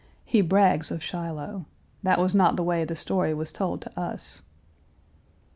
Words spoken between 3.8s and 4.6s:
to us.